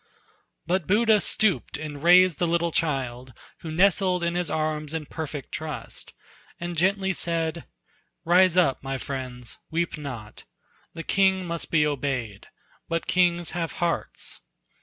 But 0.65 0.87
Buddha 0.87 1.21
stooped 1.21 1.77
and 1.77 2.01
raised 2.01 2.39
the 2.39 2.47
little 2.47 2.71
child, 2.71 3.33
Who 3.59 3.69
nestled 3.69 4.23
in 4.23 4.33
his 4.33 4.49
arms 4.49 4.95
in 4.95 5.05
perfect 5.05 5.51
trust, 5.51 6.13
And 6.59 6.75
gently 6.75 7.13
said: 7.13 7.67
"Rise 8.25 8.57
up, 8.57 8.81
my 8.81 8.97
friends, 8.97 9.59
weep 9.69 9.99
not! 9.99 10.43
The 10.95 11.03
king 11.03 11.45
must 11.45 11.69
be 11.69 11.85
obeyed 11.85 12.47
but 12.89 13.05
kings 13.05 13.51
have 13.51 13.73
hearts. 13.73 14.39